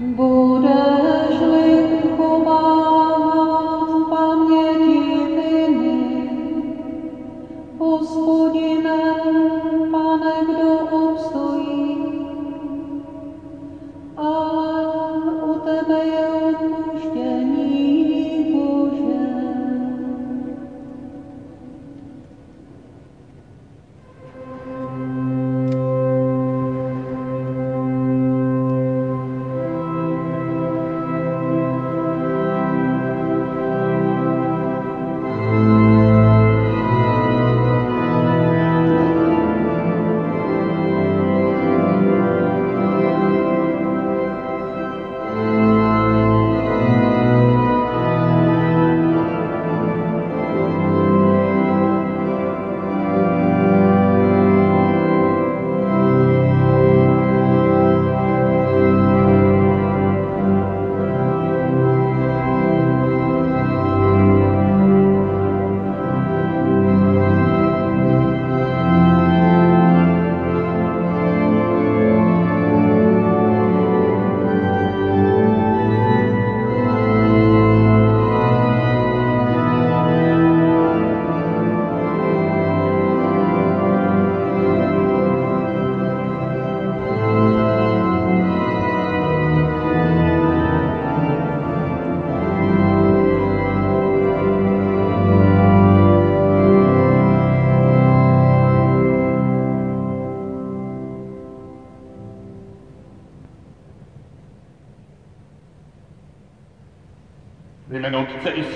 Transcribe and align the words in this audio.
Будеш 0.00 1.36
лихова. 1.52 2.79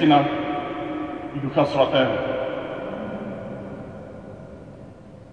Syna 0.05 0.25
i 1.35 1.41
Ducha 1.41 1.65
Svatého. 1.65 2.13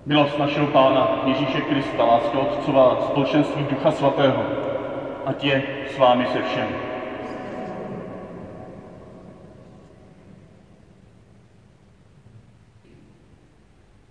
Milost 0.06 0.40
našeho 0.40 0.68
Pána 0.68 1.24
Ježíše 1.26 1.62
Krista, 1.62 2.04
láska 2.06 2.40
Otcová, 2.40 3.02
společenství 3.02 3.64
Ducha 3.64 3.92
Svatého, 3.92 4.44
ať 5.26 5.44
je 5.44 5.64
s 5.92 5.98
vámi 5.98 6.26
se 6.26 6.42
všemi. 6.42 6.76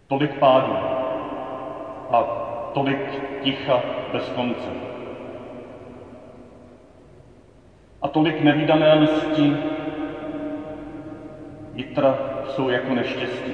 Tolik 0.06 0.34
pádů 0.38 0.72
a 2.10 2.22
tolik 2.74 3.00
ticha 3.42 3.80
bez 4.12 4.28
konce. 4.28 4.70
A 8.02 8.08
tolik 8.08 8.40
nevýdané 8.40 8.94
lsti, 8.94 9.56
jitra 11.80 12.18
jsou 12.48 12.68
jako 12.68 12.94
neštěstí. 12.94 13.52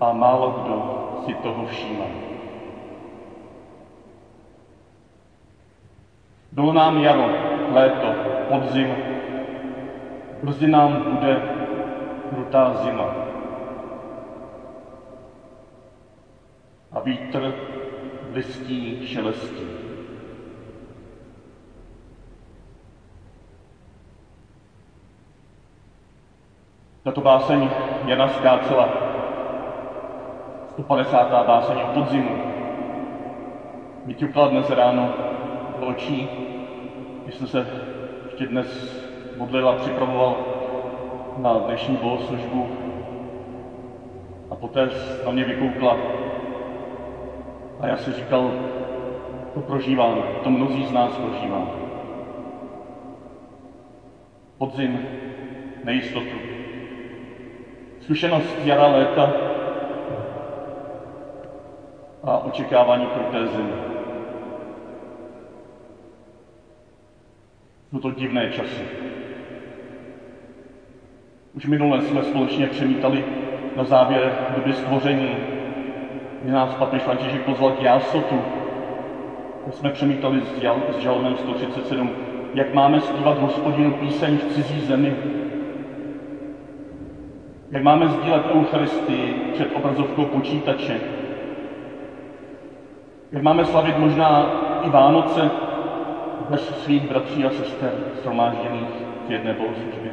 A 0.00 0.12
málo 0.12 0.50
kdo 0.50 0.76
si 1.24 1.34
toho 1.34 1.66
všímá. 1.66 2.04
Bylo 6.52 6.72
nám 6.72 6.98
jaro, 6.98 7.30
léto, 7.72 8.14
podzim, 8.48 8.94
brzy 10.42 10.68
nám 10.68 11.02
bude 11.02 11.42
krutá 12.30 12.74
zima. 12.74 13.14
A 16.92 17.00
vítr 17.00 17.54
listí 18.32 19.06
šelestí. 19.06 19.91
Tato 27.02 27.20
báseň 27.20 27.70
Jana 28.06 28.28
Skácela, 28.28 28.88
150. 30.70 31.46
báseň 31.46 31.82
o 31.82 31.86
podzimu, 31.86 32.30
mi 34.06 34.14
ťukla 34.14 34.46
dnes 34.46 34.70
ráno 34.70 35.10
do 35.80 35.86
očí, 35.86 36.28
když 37.22 37.34
jsem 37.34 37.46
se 37.46 37.66
ještě 38.24 38.46
dnes 38.46 38.66
modlil 39.36 39.68
a 39.68 39.72
připravoval 39.72 40.36
na 41.36 41.58
dnešní 41.58 41.96
bohoslužbu 41.96 42.66
a 44.50 44.54
poté 44.54 44.88
na 45.24 45.30
mě 45.30 45.44
vykoukla 45.44 45.96
a 47.80 47.86
já 47.86 47.96
si 47.96 48.12
říkal, 48.12 48.50
to 49.54 49.60
prožívám, 49.60 50.22
to 50.42 50.50
mnozí 50.50 50.84
z 50.84 50.92
nás 50.92 51.18
prožívám. 51.18 51.70
Podzim, 54.58 54.98
nejistotu, 55.84 56.41
zkušenost 58.02 58.56
jara 58.64 58.86
léta 58.86 59.32
a 62.22 62.36
očekávání 62.36 63.06
kruté 63.06 63.46
zimy. 63.46 63.72
Jsou 67.90 67.98
to 67.98 68.10
divné 68.10 68.48
časy. 68.48 68.82
Už 71.54 71.66
minule 71.66 72.00
jsme 72.00 72.22
společně 72.22 72.66
přemítali 72.66 73.24
na 73.76 73.84
závěr 73.84 74.32
doby 74.54 74.72
stvoření, 74.72 75.36
kdy 76.42 76.52
nás 76.52 76.74
papež 76.74 77.02
František 77.02 77.42
pozval 77.42 77.72
k 77.72 77.82
jásotu. 77.82 78.42
Jsme 79.70 79.90
přemítali 79.90 80.40
s 80.40 80.98
žalmem 80.98 81.36
137, 81.36 82.12
jak 82.54 82.74
máme 82.74 83.00
zpívat 83.00 83.38
hospodinu 83.38 83.92
píseň 83.92 84.38
v 84.38 84.44
cizí 84.44 84.80
zemi, 84.80 85.16
jak 87.72 87.82
máme 87.82 88.08
sdílet 88.08 88.42
Eucharistii 88.54 89.34
před 89.52 89.68
obrazovkou 89.74 90.24
počítače, 90.24 91.00
jak 93.32 93.42
máme 93.42 93.64
slavit 93.64 93.98
možná 93.98 94.60
i 94.82 94.88
Vánoce 94.88 95.50
bez 96.50 96.82
svých 96.82 97.02
bratří 97.02 97.44
a 97.44 97.50
sester 97.50 97.92
shromážděných 98.22 98.88
v 99.28 99.30
jedné 99.30 99.52
bohoslužbě. 99.52 100.12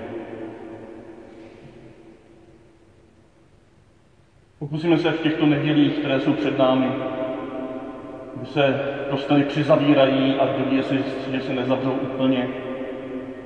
Pokusíme 4.60 4.98
se 4.98 5.12
v 5.12 5.22
těchto 5.22 5.46
nedělích, 5.46 6.00
které 6.00 6.20
jsou 6.20 6.34
před 6.34 6.58
námi, 6.58 6.92
kdy 8.36 8.46
se 8.46 8.80
kostely 9.10 9.44
přizavírají 9.44 10.36
a 10.40 10.46
kdo 10.46 10.66
ví, 10.66 10.76
jestli, 10.76 11.04
že 11.32 11.42
se 11.42 11.54
nezavřou 11.54 11.92
úplně, 11.92 12.69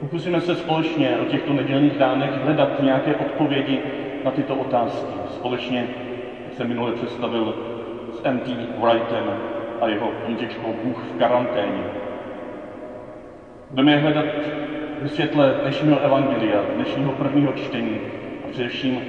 Pokusíme 0.04 0.40
se 0.40 0.56
společně 0.56 1.18
o 1.18 1.26
těchto 1.26 1.54
nedělních 1.54 1.98
dánech 1.98 2.38
hledat 2.38 2.80
nějaké 2.80 3.16
odpovědi 3.16 3.82
na 4.24 4.32
tyto 4.32 4.56
otázky. 4.56 5.16
Společně, 5.26 5.88
jak 6.46 6.54
jsem 6.54 6.68
minule 6.68 6.92
představil, 6.92 7.56
s 8.12 8.22
M.T. 8.24 8.52
Wrightem 8.78 9.36
a 9.82 9.88
jeho 9.88 10.12
knížečkou 10.12 10.74
Bůh 10.74 11.04
v 11.14 11.18
karanténě. 11.18 11.84
Budeme 13.70 13.92
je 13.92 13.98
hledat 13.98 14.26
ve 15.00 15.08
světle 15.08 15.56
dnešního 15.62 16.00
evangelia, 16.00 16.66
dnešního 16.76 17.12
prvního 17.12 17.54
čtení 17.54 18.00
a 18.44 18.48
především 18.48 19.04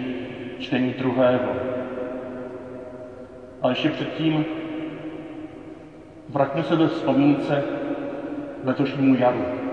čtení 0.58 0.93
druhého. 0.93 1.56
Ale 3.62 3.73
ještě 3.73 3.88
předtím 3.91 4.44
vraťme 6.29 6.62
se 6.62 6.75
ve 6.76 6.87
vzpomínce 6.87 7.64
letošnímu 8.62 9.14
jaru. 9.14 9.63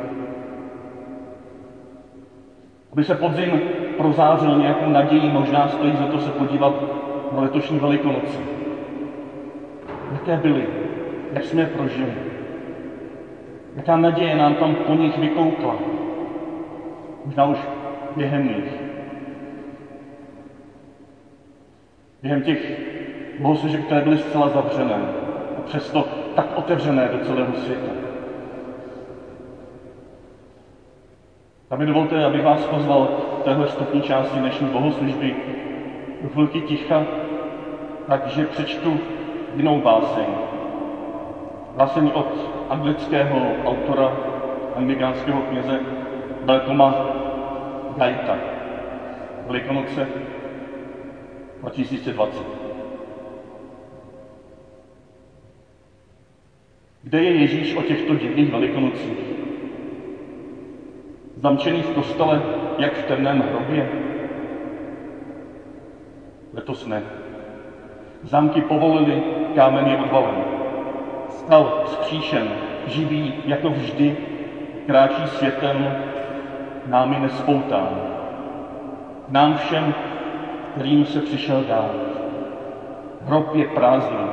Aby 2.92 3.04
se 3.04 3.16
podzim 3.16 3.62
prozářil 3.98 4.58
nějakou 4.58 4.90
naději, 4.90 5.30
možná 5.30 5.68
stojí 5.68 5.96
za 5.96 6.06
to 6.06 6.20
se 6.20 6.32
podívat 6.32 6.74
na 7.32 7.42
letošní 7.42 7.80
Velikonoce. 7.80 8.40
Jaké 10.12 10.38
byly? 10.38 10.68
Jak 11.34 11.44
jsme 11.44 11.62
je 11.62 11.68
prožili? 11.68 12.14
Jaká 13.76 13.98
naděje 13.98 14.36
nám 14.36 14.56
tam 14.56 14.76
po 14.76 14.94
nich 14.94 15.18
vykoukla. 15.18 15.76
Možná 17.26 17.46
už 17.46 17.58
během 18.16 18.48
nich. 18.48 18.82
Během 22.22 22.42
těch 22.42 22.60
bohoslužeb, 23.40 23.86
které 23.86 24.02
byly 24.02 24.18
zcela 24.18 24.48
zavřené 24.48 25.02
a 25.58 25.62
přesto 25.62 26.06
tak 26.36 26.58
otevřené 26.58 27.10
do 27.10 27.18
celého 27.18 27.54
světa. 27.54 28.11
A 31.72 31.76
mi 31.76 31.86
dovolte, 31.86 32.26
abych 32.26 32.44
vás 32.44 32.66
pozval 32.66 33.08
v 33.40 33.44
téhle 33.44 33.66
vstupní 33.66 34.02
části 34.02 34.40
dnešní 34.40 34.68
bohoslužby 34.68 35.36
do 36.22 36.30
chvilky 36.30 36.62
ticha, 36.62 37.06
takže 38.08 38.46
přečtu 38.46 39.00
jinou 39.56 39.82
báseň. 39.82 40.26
Báseň 41.76 42.12
od 42.14 42.28
anglického 42.70 43.40
autora, 43.66 44.18
anglikánského 44.76 45.42
kněze 45.42 45.80
Belkoma 46.46 47.06
Gajta. 47.98 48.38
Velikonoce 49.48 50.08
2020. 51.60 52.46
Kde 57.04 57.24
je 57.24 57.32
Ježíš 57.32 57.76
o 57.76 57.82
těchto 57.82 58.16
divných 58.16 58.52
velikonocích? 58.52 59.31
Zamčený 61.42 61.82
v 61.82 61.90
kostele, 61.90 62.42
jak 62.78 62.94
v 62.94 63.04
temném 63.04 63.42
hrobě? 63.42 63.90
Letos 66.54 66.86
ne. 66.86 67.02
Zámky 68.24 68.62
povolili, 68.62 69.24
kámen 69.56 69.88
je 69.88 69.98
odvalen. 69.98 70.44
Stal 71.30 71.84
skříšen, 71.86 72.52
živý 72.88 73.34
jako 73.46 73.70
vždy, 73.70 74.18
kráčí 74.86 75.28
světem, 75.28 75.96
námi 76.86 77.20
nespoután. 77.20 78.02
Nám 79.30 79.58
všem, 79.58 79.94
kterým 80.74 81.06
se 81.06 81.22
přišel 81.22 81.64
dát. 81.64 81.92
Hrob 83.22 83.56
je 83.56 83.66
prázdný. 83.66 84.28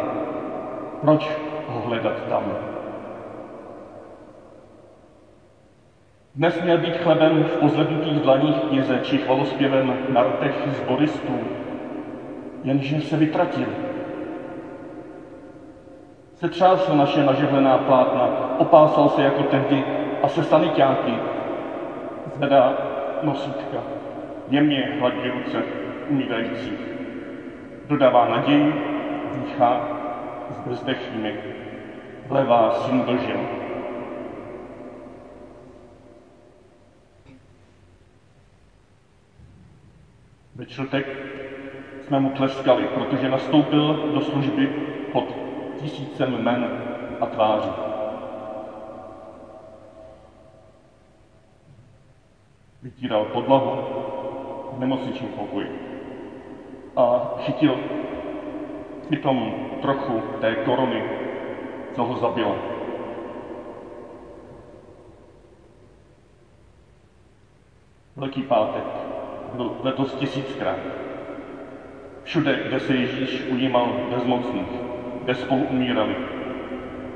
Proč 1.00 1.30
ho 1.68 1.80
hledat 1.80 2.24
tam? 2.28 2.42
Dnes 6.34 6.62
měl 6.62 6.78
být 6.78 6.96
chlebem 6.96 7.44
v 7.44 7.56
pozvednutých 7.56 8.20
dlaních 8.20 8.56
kněze 8.56 8.98
či 9.02 9.18
chvalospěvem 9.18 9.96
na 10.08 10.22
rtech 10.22 10.54
zboristů, 10.66 11.38
jenže 12.64 13.00
se 13.00 13.16
vytratil. 13.16 13.66
Setřásl 16.34 16.96
naše 16.96 17.24
nažehlená 17.24 17.78
plátna, 17.78 18.54
opásal 18.58 19.08
se 19.08 19.22
jako 19.22 19.42
tehdy 19.42 19.84
a 20.22 20.28
se 20.28 20.44
sanitáky 20.44 21.12
zvedá 22.36 22.76
nosítka, 23.22 23.78
jemně 24.48 24.96
hladí 25.00 25.28
ruce 25.28 25.62
umírajících. 26.10 26.80
Dodává 27.88 28.28
naději, 28.28 28.74
dýchá 29.34 29.88
vlevá 32.28 32.70
syn 32.70 33.04
do 33.04 33.16
žen. 33.16 33.57
Ve 40.58 40.66
čtvrtek 40.66 41.06
jsme 42.00 42.18
mu 42.18 42.30
tleskali, 42.30 42.86
protože 42.86 43.28
nastoupil 43.28 44.10
do 44.14 44.20
služby 44.20 44.66
pod 45.12 45.24
tisícem 45.80 46.42
men 46.42 46.70
a 47.20 47.26
tváří. 47.26 47.70
Vytíral 52.82 53.24
podlahu 53.24 53.70
v 54.72 54.78
nemocničním 54.78 55.30
pokoji 55.30 55.68
a 56.96 57.34
chytil 57.38 57.78
přitom 59.08 59.54
trochu 59.82 60.22
té 60.40 60.54
korony, 60.54 61.02
co 61.94 62.04
ho 62.04 62.16
zabila. 62.16 62.54
Velký 68.16 68.42
pátek 68.42 69.07
byl 69.54 69.76
letos 69.82 70.14
tisíckrát. 70.14 70.78
Všude, 72.22 72.62
kde 72.68 72.80
se 72.80 72.94
Ježíš 72.94 73.42
ujímal 73.50 73.92
bezmocných, 74.10 74.68
kde 75.24 75.34
spolu 75.34 75.62
umírali, 75.62 76.16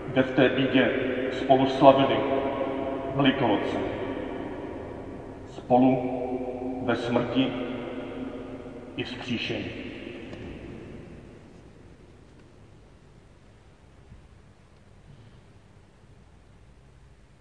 kde 0.07 0.23
v 0.23 0.35
té 0.35 0.49
bídě 0.49 0.91
spolu 1.33 1.67
slavili 1.67 2.17
Velikonoce. 3.15 3.77
Spolu 5.51 5.99
ve 6.85 6.97
smrti 6.97 7.53
i 8.97 9.05
vzkříšení. 9.05 9.71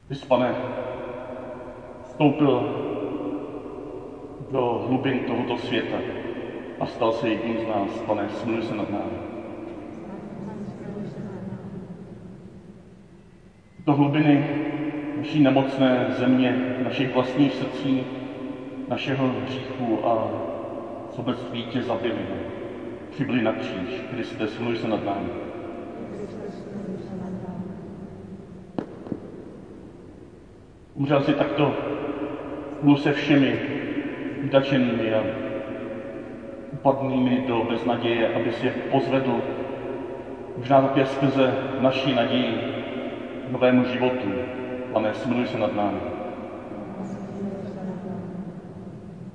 Vys, 0.10 0.26
pane, 0.26 0.56
vstoupil 2.04 2.91
do 4.52 4.86
hlubin 4.88 5.20
tohoto 5.20 5.58
světa 5.58 5.98
a 6.80 6.86
stal 6.86 7.12
se 7.12 7.30
jedním 7.30 7.58
z 7.60 7.68
nás. 7.68 8.02
Pane, 8.08 8.30
smiluj 8.30 8.62
se 8.62 8.76
nad 8.76 8.92
námi. 8.92 9.18
Do 13.86 13.94
hlubiny 13.94 14.46
naší 15.18 15.44
nemocné 15.44 16.06
země, 16.10 16.78
našich 16.84 17.14
vlastních 17.14 17.54
srdcí, 17.54 18.04
našeho 18.88 19.28
hříchu 19.28 20.06
a 20.06 20.30
sobectví 21.10 21.64
tě 21.64 21.82
zabili. 21.82 22.26
Přibili 23.10 23.42
na 23.42 23.52
kříž. 23.52 24.04
Kriste, 24.12 24.48
smiluj 24.48 24.76
se 24.76 24.88
nad 24.88 25.06
námi. 25.06 25.30
Umřel 30.96 31.22
si 31.22 31.34
takto 31.34 31.74
spolu 32.82 32.98
se 32.98 33.14
všemi 33.14 33.81
vydačenými 34.42 35.14
a 35.14 35.22
upadnými 36.74 37.44
do 37.48 37.64
beznaděje, 37.70 38.34
aby 38.34 38.52
si 38.52 38.66
je 38.66 38.72
pozvedl 38.72 39.42
možná 40.58 40.82
také 40.82 41.06
skrze 41.06 41.54
naší 41.80 42.16
naději 42.16 42.58
novému 43.52 43.86
životu. 43.86 44.32
Pane, 44.94 45.14
smiluj 45.14 45.48
se 45.48 45.58
nad 45.58 45.76
námi. 45.76 46.00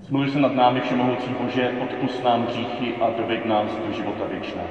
Smiluj 0.03 0.29
se 0.29 0.41
nad 0.41 0.55
námi, 0.55 0.81
Všemohoucí 0.81 1.35
Bože, 1.41 1.73
odpust 1.83 2.25
nám 2.25 2.47
hříchy 2.47 2.95
a 2.97 3.11
doveď 3.11 3.45
nás 3.45 3.77
do 3.87 3.93
života 3.93 4.25
věčného. 4.31 4.69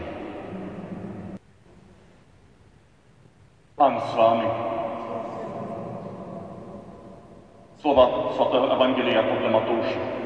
Pán 3.76 4.00
s 4.00 4.16
vámi. 4.16 4.46
Slova 7.78 8.32
svatého 8.32 8.72
Evangelia 8.72 9.24
podle 9.24 9.52
Matouše. 9.52 10.25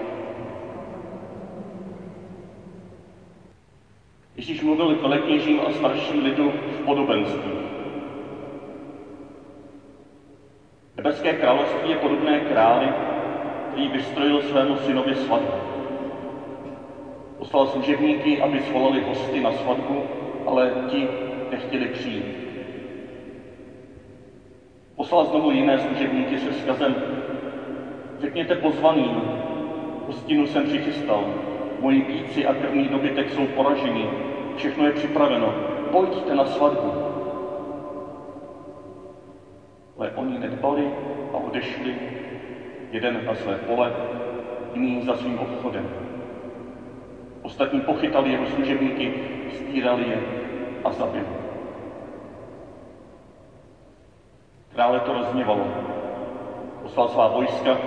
Ježíš 4.40 4.62
mluvil 4.62 4.96
k 4.96 5.02
velekněžím 5.02 5.60
a 5.60 5.70
starším 5.70 6.20
lidu 6.24 6.54
v 6.68 6.80
podobenství. 6.80 7.52
Nebeské 10.98 11.34
království 11.34 11.90
je 11.90 11.96
podobné 11.96 12.40
králi, 12.40 12.94
který 13.68 13.88
vystrojil 13.88 14.40
svému 14.40 14.76
synovi 14.76 15.14
svatbu. 15.14 15.60
Poslal 17.38 17.66
služebníky, 17.66 18.40
aby 18.40 18.60
svolali 18.60 19.00
hosty 19.00 19.42
na 19.42 19.52
svatbu, 19.52 20.04
ale 20.46 20.72
ti 20.88 21.08
nechtěli 21.50 21.88
přijít. 21.88 22.38
Poslal 24.96 25.24
znovu 25.26 25.52
jiné 25.52 25.78
služebníky 25.78 26.38
se 26.38 26.50
vzkazem, 26.50 26.96
řekněte 28.20 28.56
pozvaným, 28.56 29.24
hostinu 30.06 30.46
jsem 30.46 30.64
přichystal, 30.64 31.34
moji 31.80 32.02
píci 32.02 32.46
a 32.46 32.54
krvní 32.54 32.88
dobytek 32.88 33.30
jsou 33.30 33.48
poraženi, 33.48 34.29
všechno 34.56 34.86
je 34.86 34.92
připraveno, 34.92 35.54
pojďte 35.92 36.36
na 36.36 36.46
svatbu. 36.46 36.94
Ale 39.98 40.12
oni 40.12 40.40
nedbali 40.40 40.92
a 41.34 41.38
odešli, 41.38 41.96
jeden 42.92 43.26
na 43.26 43.36
své 43.36 43.56
pole, 43.56 43.94
jiný 44.74 45.02
za 45.02 45.16
svým 45.16 45.40
obchodem. 45.40 45.90
Ostatní 47.42 47.82
pochytali 47.82 48.32
jeho 48.32 48.46
služebníky, 48.46 49.14
stírali 49.54 50.10
je 50.10 50.18
a 50.84 50.92
zabili. 50.92 51.26
Krále 54.74 55.00
to 55.00 55.14
rozněvalo. 55.14 55.68
Poslal 56.82 57.08
svá 57.08 57.28
vojska, 57.28 57.78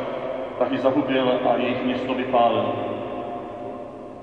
tak 0.59 0.73
je 0.73 0.79
zahubil 0.79 1.41
a 1.49 1.57
jejich 1.57 1.85
město 1.85 2.15
vypálil. 2.15 2.73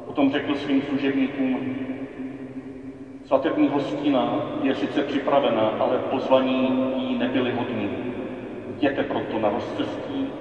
Potom 0.05 0.31
řekl 0.31 0.55
svým 0.55 0.81
služebníkům, 0.81 1.75
svatební 3.29 3.67
hostina 3.67 4.43
je 4.61 4.75
sice 4.75 5.01
připravena, 5.01 5.67
ale 5.69 5.97
pozvaní 5.97 6.93
jí 6.97 7.15
nebyli 7.15 7.51
hodní. 7.51 7.89
jděte 8.77 9.03
proto 9.03 9.39
na 9.39 9.49
rozcestí 9.49 10.31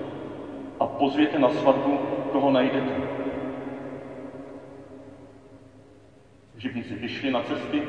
a 0.80 0.86
pozvěte 0.86 1.38
na 1.38 1.48
svatbu, 1.48 1.98
koho 2.32 2.50
najdete. 2.50 2.94
Živníci 6.56 6.94
vyšli 6.94 7.30
na 7.30 7.40
cesty 7.40 7.82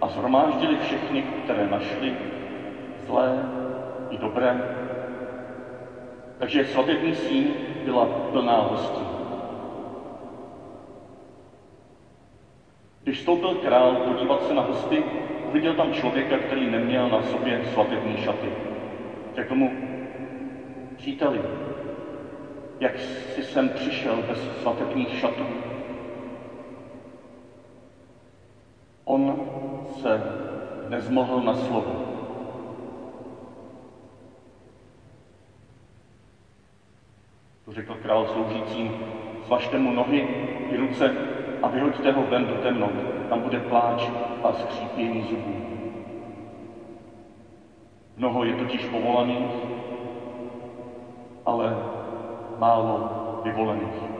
a 0.00 0.08
zhromáždili 0.08 0.76
všechny, 0.76 1.22
které 1.22 1.66
našli, 1.68 2.14
zlé 3.06 3.48
i 4.10 4.16
dobré. 4.16 4.62
Takže 6.38 6.64
svatební 6.64 7.14
síň 7.14 7.44
byla 7.84 8.06
plná 8.32 8.60
hostí. 8.60 9.15
Když 13.06 13.18
vstoupil 13.18 13.54
král 13.54 13.96
podívat 13.96 14.42
se 14.42 14.52
na 14.52 14.60
hosty, 14.62 15.04
uviděl 15.44 15.74
tam 15.74 15.90
člověka, 15.90 16.38
který 16.38 16.66
neměl 16.66 17.08
na 17.08 17.22
sobě 17.22 17.64
svatební 17.64 18.16
šaty. 18.16 18.52
Řekl 19.34 19.54
mu, 19.54 19.70
příteli, 20.96 21.42
jak 22.80 22.98
jsi 22.98 23.42
sem 23.42 23.68
přišel 23.68 24.20
bez 24.20 24.60
svatebních 24.60 25.18
šatů? 25.18 25.46
On 29.04 29.36
se 29.84 30.22
nezmohl 30.88 31.40
na 31.40 31.52
slovo. 31.52 31.96
To 37.64 37.72
řekl 37.72 37.94
král 37.94 38.26
sloužícím, 38.26 38.92
zvažte 39.46 39.78
mu 39.78 39.90
nohy 39.90 40.28
i 40.68 40.76
ruce 40.76 41.35
a 41.62 41.68
vyhoďte 41.68 42.12
ho 42.12 42.24
ven 42.24 42.46
do 42.46 42.54
temnot. 42.54 43.28
Tam 43.28 43.40
bude 43.40 43.58
pláč 43.58 44.08
a 44.42 44.52
skřípění 44.52 45.22
zubů. 45.22 45.56
Mnoho 48.16 48.44
je 48.44 48.54
totiž 48.54 48.88
povolaných, 48.88 49.54
ale 51.44 51.76
málo 52.58 53.10
vyvolených. 53.42 54.16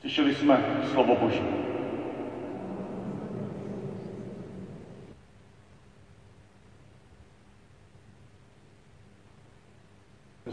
Slyšeli 0.00 0.34
jsme 0.34 0.82
slovo 0.92 1.16
Boží. 1.16 1.65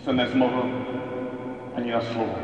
Se 0.03 0.13
nezmohl 0.13 0.69
ani 1.75 1.91
na 1.91 2.01
slovo. 2.01 2.35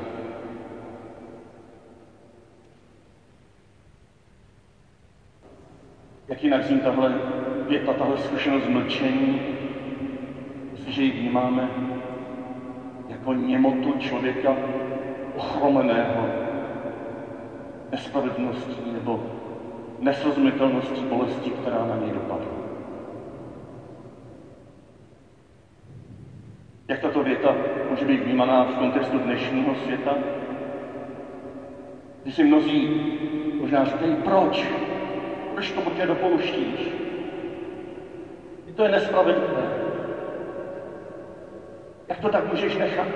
Jak 6.27 6.43
jinak 6.43 6.63
zní 6.63 6.79
tahle 6.79 7.15
věta, 7.67 7.93
tahle 7.93 8.17
zkušenost 8.17 8.67
mlčení, 8.67 9.41
jestliže 10.73 11.03
ji 11.03 11.11
vnímáme 11.11 11.69
jako 13.07 13.33
němotu 13.33 13.99
člověka 13.99 14.55
ochromeného 15.35 16.29
nespravedlností 17.91 18.91
nebo 18.93 19.19
nesrozumitelností 19.99 21.03
bolesti, 21.03 21.49
která 21.49 21.85
na 21.85 21.95
něj 21.95 22.11
dopadla. 22.11 22.68
Jak 26.89 26.99
tato 26.99 27.21
věta 27.21 27.55
může 27.89 28.05
být 28.05 28.23
vnímaná 28.23 28.63
v 28.63 28.77
kontextu 28.77 29.19
dnešního 29.19 29.75
světa? 29.75 30.17
Když 32.23 32.35
si 32.35 32.43
mnozí 32.43 32.89
možná 33.59 33.83
říkají, 33.85 34.15
proč? 34.15 34.65
Proč 35.53 35.71
to 35.71 35.81
tě 35.89 36.05
dopouštíš? 36.05 36.91
I 38.67 38.71
to 38.71 38.83
je 38.83 38.89
nespravedlivé. 38.89 39.67
Jak 42.07 42.19
to 42.19 42.29
tak 42.29 42.47
můžeš 42.47 42.77
nechat? 42.77 43.07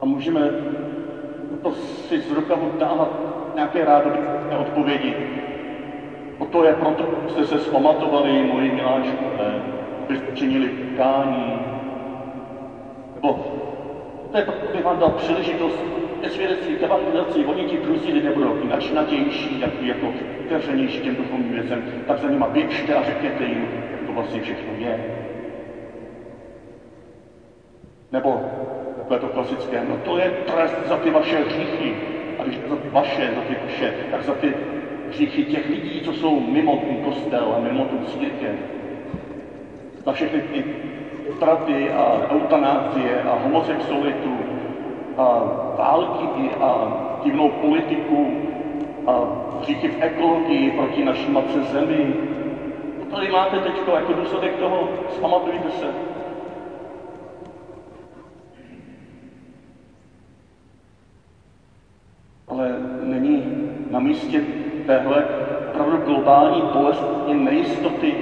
A 0.00 0.04
můžeme 0.04 0.40
to 1.62 1.72
si 1.72 2.18
z 2.18 2.30
rukavu 2.30 2.70
dávat 2.78 3.08
nějaké 3.54 3.84
rádoby 3.84 4.18
odpovědi. 4.58 5.14
O 6.38 6.44
to 6.44 6.64
je 6.64 6.72
proto, 6.72 7.04
jste 7.28 7.44
se 7.44 7.58
zpamatovali, 7.58 8.42
moji 8.42 8.70
miláčkové, 8.70 9.78
abyste 10.08 10.36
činili 10.36 10.70
kání. 10.96 11.58
Nebo 13.14 13.38
to 14.30 14.38
je 14.38 14.44
proto, 14.44 14.72
bych 14.72 14.84
vám 14.84 14.98
dal 14.98 15.10
příležitost 15.10 15.84
ke 16.20 16.28
svědectví, 16.28 16.76
k 16.76 16.82
evangelizaci, 16.82 17.44
oni 17.44 17.64
ti 17.64 17.78
druzí 17.78 18.12
lidé 18.12 18.30
budou 18.30 18.60
i 18.62 18.68
načnatější, 18.68 19.60
takový 19.60 19.88
jako 19.88 20.12
otevřenější 20.46 21.00
těm 21.00 21.16
duchovním 21.16 21.52
věcem, 21.52 21.82
tak 22.06 22.18
za 22.18 22.28
nima 22.28 22.46
běžte 22.46 22.94
a 22.94 23.02
řekněte 23.02 23.44
jim, 23.44 23.68
jak 23.92 24.00
to 24.06 24.12
vlastně 24.12 24.40
všechno 24.40 24.72
je. 24.78 25.04
Nebo 28.12 28.40
takové 28.96 29.18
to 29.18 29.28
klasické, 29.28 29.84
no 29.88 29.96
to 29.96 30.18
je 30.18 30.30
trest 30.30 30.76
za 30.86 30.96
ty 30.96 31.10
vaše 31.10 31.44
hříchy. 31.44 31.94
A 32.38 32.42
když 32.42 32.58
za 32.68 32.76
ty 32.76 32.88
vaše, 32.88 33.32
za 33.34 33.40
ty 33.42 33.56
vaše, 33.62 33.94
tak 34.10 34.22
za 34.22 34.34
ty 34.34 34.54
hříchy 35.08 35.44
těch 35.44 35.68
lidí, 35.68 36.00
co 36.00 36.12
jsou 36.12 36.40
mimo 36.40 36.76
ten 36.76 36.96
kostel 36.96 37.52
a 37.54 37.58
mimo 37.58 37.84
tu 37.84 37.98
církev. 37.98 38.77
Za 40.08 40.14
všechny 40.14 40.40
ty 40.40 40.64
straty 41.36 41.92
a 41.92 42.32
eutanázie 42.32 43.22
a 43.22 43.34
homosexualitu 43.44 44.38
a 45.16 45.24
války 45.76 46.50
a 46.60 46.92
divnou 47.24 47.50
politiku 47.50 48.32
a 49.06 49.12
hříchy 49.60 49.88
v 49.88 50.02
ekologii 50.02 50.70
proti 50.70 51.04
naší 51.04 51.30
matce 51.30 51.62
zemi. 51.62 52.14
To 52.98 53.16
tady 53.16 53.30
máte 53.32 53.58
teď 53.58 53.72
jako 53.94 54.12
důsledek 54.12 54.56
toho, 54.56 54.88
zpamatujte 55.16 55.70
se. 55.70 55.86
Ale 62.48 62.76
není 63.02 63.44
na 63.90 63.98
místě 63.98 64.40
téhle 64.86 65.24
opravdu 65.70 65.96
globální 65.96 66.62
bolestní 66.62 67.34
nejistoty 67.44 68.14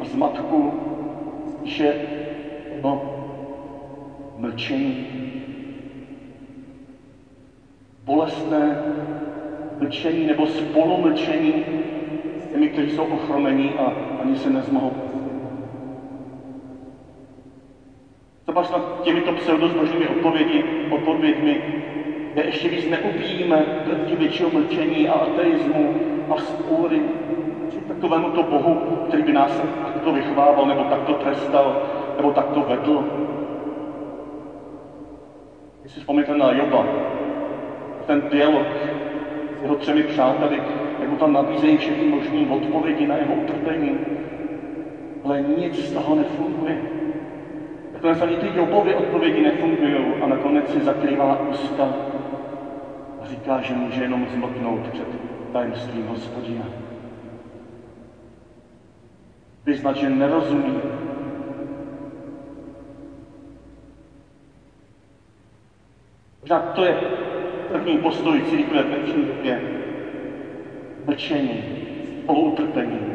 a 0.00 0.04
zmatku, 0.04 0.81
že 1.64 1.96
no, 2.82 3.12
mlčení, 4.36 5.04
bolestné 8.04 8.78
mlčení 9.80 10.26
nebo 10.26 10.46
spolumlčení 10.46 11.64
s 12.38 12.46
těmi, 12.50 12.68
kteří 12.68 12.90
jsou 12.90 13.04
ochromení 13.04 13.74
a 13.74 13.92
ani 14.18 14.36
se 14.36 14.50
nezmohou. 14.50 14.92
Třeba 18.42 18.64
snad 18.64 19.02
těmito 19.02 19.32
pseudozbožnými 19.32 20.08
odpovědi, 20.08 20.64
odpověďmi 20.88 21.60
kde 22.32 22.44
ještě 22.44 22.68
víc 22.68 22.86
neubíjíme 22.88 23.66
do 23.84 24.16
většího 24.16 24.50
mlčení 24.50 25.08
a 25.08 25.14
ateismu 25.14 25.94
a 26.30 26.34
vzpůry 26.34 27.02
takovému 27.86 28.28
to 28.28 28.42
Bohu, 28.42 28.78
který 29.08 29.22
by 29.22 29.32
nás 29.32 29.62
takto 30.02 30.18
vychovával, 30.18 30.66
nebo 30.66 30.84
takto 30.84 31.12
trestal, 31.14 31.82
nebo 32.16 32.30
takto 32.30 32.60
vedl. 32.60 33.04
Když 35.80 35.92
si 35.92 36.00
vzpomněte 36.00 36.34
na 36.34 36.52
Joba, 36.52 36.86
ten 38.06 38.22
dialog 38.30 38.66
s 39.58 39.62
jeho 39.62 39.74
třemi 39.74 40.02
přáteli, 40.02 40.62
jak 41.00 41.10
mu 41.10 41.16
tam 41.16 41.32
nabízejí 41.32 41.76
všechny 41.76 42.04
možné 42.04 42.50
odpovědi 42.50 43.06
na 43.06 43.16
jeho 43.16 43.34
utrpení, 43.34 43.98
ale 45.24 45.40
nic 45.40 45.76
z 45.76 45.92
toho 45.92 46.14
nefunguje. 46.14 46.78
Nakonec 47.94 48.22
ani 48.22 48.36
ty 48.36 48.58
Jobovy 48.58 48.94
odpovědi 48.94 49.42
nefungují 49.42 49.94
a 50.22 50.26
nakonec 50.26 50.72
si 50.72 50.80
zakrývá 50.80 51.40
ústa 51.48 51.88
a 53.22 53.24
říká, 53.24 53.60
že 53.60 53.74
může 53.74 54.02
jenom 54.02 54.26
zmlknout 54.28 54.88
před 54.88 55.08
tajemstvím 55.52 56.06
hospodina. 56.06 56.64
Vyznat, 59.64 59.96
že 59.96 60.10
nerozumí. 60.10 60.80
Možná 66.40 66.60
to 66.60 66.84
je 66.84 66.96
první 67.68 67.98
postoj 67.98 68.42
církve 68.42 68.82
v 68.82 68.88
dnešní 68.88 69.24
době. 69.24 69.62
Mlčení, 71.06 71.64
spoluutrpení. 72.22 73.06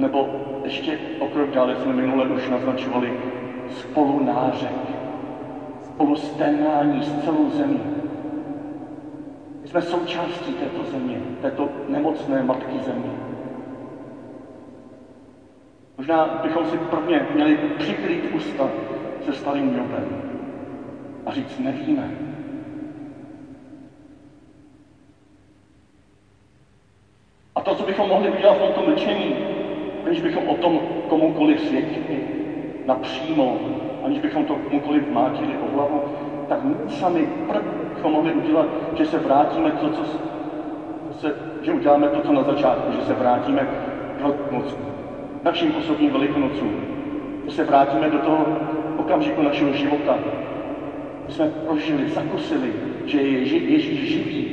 Nebo 0.00 0.28
ještě 0.64 0.98
o 1.18 1.26
krok 1.26 1.50
dále 1.50 1.76
jsme 1.76 1.92
minule 1.92 2.28
už 2.28 2.48
naznačovali 2.48 3.12
spolu 3.72 4.20
stennání 6.16 7.02
s 7.02 7.24
celou 7.24 7.50
zemí. 7.50 7.80
My 9.62 9.68
jsme 9.68 9.82
součástí 9.82 10.52
této 10.52 10.84
země, 10.84 11.20
této 11.40 11.68
nemocné 11.88 12.42
matky 12.42 12.80
země. 12.80 13.31
Možná 15.96 16.26
bychom 16.42 16.64
si 16.64 16.76
prvně 16.76 17.26
měli 17.32 17.54
přikrýt 17.76 18.26
ústa 18.30 18.72
se 19.20 19.32
starým 19.32 19.74
Jobem 19.74 20.18
a 21.26 21.30
říct, 21.30 21.58
nevíme. 21.58 22.12
mohli 28.06 28.28
udělat 28.28 28.52
v 28.52 28.58
tomto 28.58 28.82
mlčení, 28.82 29.36
aniž 30.04 30.20
bychom 30.20 30.46
o 30.46 30.54
tom 30.54 30.82
komukoliv 31.06 31.60
svědčili 31.60 32.24
napřímo, 32.84 33.68
aniž 34.02 34.18
bychom 34.18 34.44
to 34.44 34.56
komukoliv 34.56 35.08
mátili 35.10 35.56
o 35.56 35.66
hlavu, 35.66 36.02
tak 36.46 36.62
my 36.62 36.74
sami 36.86 37.26
první 37.46 37.84
bychom 37.94 38.12
mohli 38.12 38.32
udělat, 38.32 38.68
že 38.92 39.04
se 39.04 39.18
vrátíme 39.18 39.70
to, 39.70 39.88
co 39.88 40.04
se, 41.10 41.34
že 41.60 41.72
uděláme 41.72 42.08
to, 42.08 42.20
co 42.20 42.32
na 42.32 42.42
začátku, 42.42 42.92
že 42.92 43.00
se 43.00 43.14
vrátíme 43.14 43.66
k 44.14 44.20
Velikonocu, 44.20 44.91
našim 45.44 45.74
osobním 45.76 46.10
Velikonocům, 46.10 46.74
že 47.46 47.50
se 47.50 47.64
vrátíme 47.64 48.08
do 48.08 48.18
toho 48.18 48.46
okamžiku 48.96 49.42
našeho 49.42 49.72
života, 49.72 50.18
my 51.26 51.32
jsme 51.32 51.46
prožili, 51.46 52.08
zakusili, 52.08 52.72
že 53.06 53.20
je 53.20 53.38
Ježí, 53.38 53.72
Ježíš 53.72 54.12
živý. 54.12 54.46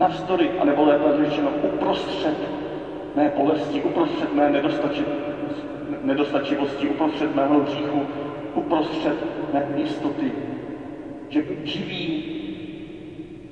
Navzdory, 0.00 0.50
anebo 0.60 0.84
lépe 0.84 1.24
řečeno, 1.24 1.50
uprostřed 1.62 2.34
mé 3.16 3.32
bolesti, 3.36 3.82
uprostřed 3.82 4.34
mé 4.34 4.50
nedostačivosti, 6.04 6.88
uprostřed 6.88 7.34
mého 7.34 7.60
hříchu, 7.60 8.06
uprostřed 8.54 9.16
mé 9.52 9.66
jistoty, 9.76 10.32
že 11.28 11.44
živý, 11.64 12.22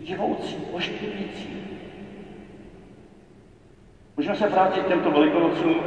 živoucí, 0.04 0.56
oživující. 0.72 1.63
Můžeme 4.16 4.34
se 4.34 4.46
vrátit 4.46 4.84
k 4.84 4.86
těmto 4.86 5.10
velikonocům 5.10 5.84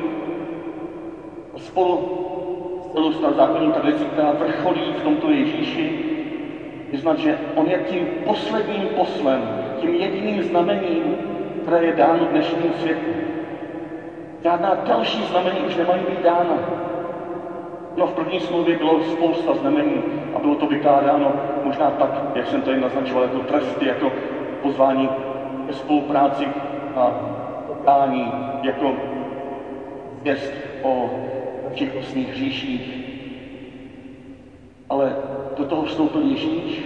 spolu 1.55 2.01
celou 2.91 3.33
zákonní 3.33 3.69
tradicí, 3.69 4.07
která 4.07 4.31
vrcholí 4.31 4.91
v 4.91 5.01
tomto 5.01 5.29
Ježíši, 5.29 5.95
vyznat, 6.89 7.17
že 7.17 7.37
on 7.53 7.67
je 7.67 7.77
tím 7.77 8.07
posledním 8.23 8.87
poslem, 8.87 9.53
tím 9.75 9.93
jediným 9.93 10.41
znamením, 10.41 11.19
které 11.61 11.81
je 11.83 11.91
dáno 11.91 12.25
dnešnímu 12.25 12.71
světu. 12.71 13.17
Žádná 14.43 14.73
další 14.73 15.23
znamení 15.23 15.61
už 15.61 15.75
nemají 15.75 16.03
být 16.03 16.19
dána. 16.19 16.63
No 17.95 18.05
v 18.05 18.13
první 18.13 18.39
smlouvě 18.39 18.75
bylo 18.75 18.99
spousta 18.99 19.53
znamení 19.53 20.03
a 20.33 20.39
bylo 20.39 20.55
to 20.55 20.65
vykládáno 20.65 21.33
možná 21.61 21.91
tak, 21.91 22.23
jak 22.33 22.47
jsem 22.47 22.61
tady 22.61 22.77
naznačoval, 22.77 23.23
jako 23.23 23.39
tresty, 23.39 23.85
jako 23.85 24.11
pozvání 24.59 25.11
ke 25.65 25.73
spolupráci 25.73 26.49
a 26.95 27.36
pokání, 27.87 28.33
jako 28.63 28.95
zvěst 30.21 30.53
o 30.81 31.09
těch 31.75 31.93
vlastních 31.93 32.27
hříších. 32.27 32.99
Ale 34.89 35.15
do 35.57 35.65
toho 35.65 35.85
vstoupil 35.85 36.21
Ježíš 36.21 36.81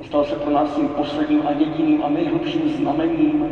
a 0.00 0.04
stal 0.04 0.24
se 0.24 0.36
pro 0.36 0.50
nás 0.50 0.76
tím 0.76 0.88
posledním 0.88 1.46
a 1.46 1.50
jediným 1.50 2.02
a 2.02 2.08
nejhlubším 2.08 2.68
znamením 2.68 3.44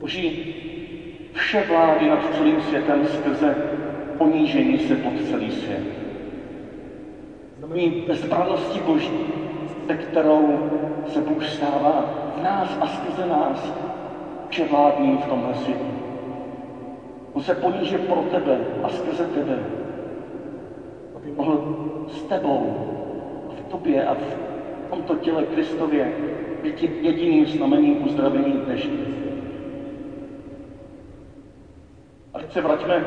Boží 0.00 0.44
vše 1.32 1.64
vlády 1.68 2.08
nad 2.08 2.34
celým 2.34 2.60
světem 2.60 3.06
skrze 3.06 3.56
ponížení 4.18 4.78
se 4.78 4.96
pod 4.96 5.24
celý 5.30 5.50
svět. 5.50 5.84
Znamení 7.58 7.90
bezbranosti 8.06 8.80
Boží, 8.80 9.10
se 9.86 9.94
kterou 9.94 10.60
se 11.12 11.20
Bůh 11.20 11.44
stává 11.44 12.04
v 12.36 12.42
nás 12.42 12.78
a 12.80 12.86
skrze 12.86 13.26
nás 13.26 13.80
vševládním 14.50 15.18
v 15.18 15.26
tomhle 15.26 15.54
světě. 15.54 15.84
On 17.32 17.42
se 17.42 17.54
poníže 17.54 17.98
pro 17.98 18.22
tebe 18.22 18.58
a 18.82 18.88
skrze 18.88 19.26
tebe, 19.26 19.58
aby 21.16 21.30
mohl 21.36 21.76
s 22.08 22.22
tebou 22.22 22.76
a 23.50 23.54
v 23.54 23.60
tobě 23.70 24.04
a 24.04 24.14
v 24.14 24.36
tomto 24.90 25.16
těle 25.16 25.44
Kristově 25.44 26.12
být 26.62 26.74
tím 26.74 26.92
jediným 27.00 27.46
znamením 27.46 28.04
uzdravení 28.04 28.52
dnešní. 28.52 29.06
A 32.34 32.38
teď 32.38 32.52
se 32.52 32.60
vraťme 32.60 33.00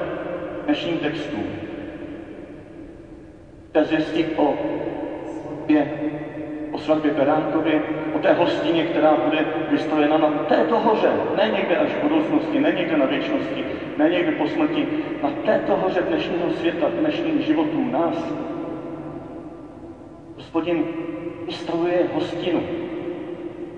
k 0.62 0.66
dnešním 0.66 0.98
textům. 0.98 1.44
Té 3.72 3.84
zvěsti 3.84 4.26
o 4.36 4.54
o 5.68 6.03
svatbě 6.84 7.12
Beránkově, 7.12 7.82
o 8.16 8.20
té 8.20 8.34
hostině, 8.34 8.84
která 8.84 9.16
bude 9.16 9.46
vystavena 9.72 10.18
na 10.18 10.30
této 10.30 10.80
hoře, 10.80 11.12
ne 11.38 11.52
někde 11.56 11.78
až 11.78 11.90
v 11.90 12.04
budoucnosti, 12.04 12.60
ne 12.60 12.72
někde 12.72 12.98
na 12.98 13.06
věčnosti, 13.06 13.66
ne 13.98 14.10
někde 14.10 14.32
po 14.32 14.48
smrti, 14.48 14.88
na 15.24 15.30
této 15.46 15.76
hoře 15.76 16.02
dnešního 16.02 16.50
světa, 16.50 16.90
dnešních 17.00 17.46
životů 17.46 17.90
nás. 17.92 18.36
Hospodin 20.36 20.84
vystavuje 21.46 22.08
hostinu. 22.14 22.64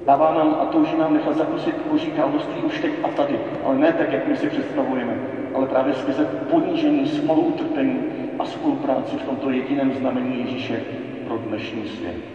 Dává 0.05 0.33
nám 0.33 0.57
a 0.61 0.65
touží 0.65 0.97
nám 0.97 1.13
nechat 1.13 1.37
zakusit 1.37 1.75
Boží 1.89 2.11
království 2.11 2.61
už 2.61 2.79
teď 2.79 2.91
a 3.03 3.07
tady, 3.07 3.39
ale 3.63 3.77
ne 3.77 3.91
tak, 3.91 4.11
jak 4.11 4.27
my 4.27 4.35
si 4.35 4.47
představujeme, 4.47 5.17
ale 5.53 5.65
právě 5.65 5.93
skrze 5.93 6.25
ponížení, 6.25 7.05
spoluutrpení 7.05 8.03
a 8.39 8.45
spolupráci 8.45 9.17
v 9.17 9.23
tomto 9.23 9.49
jediném 9.49 9.93
znamení 9.93 10.39
Ježíše 10.39 10.81
pro 11.27 11.37
dnešní 11.37 11.87
svět. 11.87 12.34